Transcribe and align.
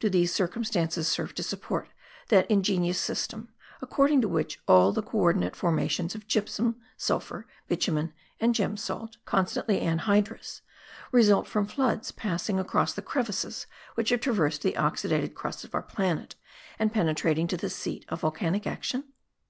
Do 0.00 0.10
these 0.10 0.30
circumstances 0.30 1.08
serve 1.08 1.34
to 1.34 1.42
support 1.42 1.88
that 2.28 2.46
ingenious 2.50 2.98
system, 3.00 3.48
according 3.80 4.20
to 4.20 4.28
which 4.28 4.60
all 4.68 4.92
the 4.92 5.02
co 5.02 5.16
ordinate 5.16 5.56
formations 5.56 6.14
of 6.14 6.26
gypsum, 6.26 6.76
sulphur, 6.98 7.46
bitumen 7.68 8.12
and 8.38 8.54
gem 8.54 8.76
salt 8.76 9.16
(constantly 9.24 9.80
anhydrous) 9.80 10.60
result 11.10 11.46
from 11.46 11.64
floods 11.66 12.10
passing 12.12 12.60
across 12.60 12.92
the 12.92 13.00
crevices 13.00 13.66
which 13.94 14.10
have 14.10 14.20
traversed 14.20 14.60
the 14.60 14.76
oxidated 14.76 15.34
crust 15.34 15.64
of 15.64 15.74
our 15.74 15.80
planet, 15.82 16.34
and 16.78 16.92
penetrating 16.92 17.46
to 17.46 17.56
the 17.56 17.70
seat 17.70 18.04
of 18.10 18.20
volcanic 18.20 18.66
action. 18.66 19.04